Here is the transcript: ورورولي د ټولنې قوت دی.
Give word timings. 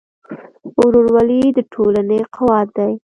ورورولي 0.81 1.41
د 1.57 1.59
ټولنې 1.73 2.19
قوت 2.35 2.67
دی. 2.77 2.93